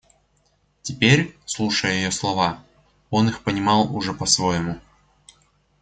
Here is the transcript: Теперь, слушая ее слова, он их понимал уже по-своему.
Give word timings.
Теперь, 0.81 1.37
слушая 1.45 1.93
ее 1.93 2.11
слова, 2.11 2.63
он 3.11 3.29
их 3.29 3.43
понимал 3.43 3.95
уже 3.95 4.15
по-своему. 4.15 4.79